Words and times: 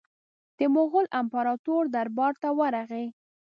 د 0.57 0.59
مغول 0.73 1.05
امپراطور 1.19 1.83
دربار 1.95 2.33
ته 2.41 2.49
ورغی. 2.59 3.05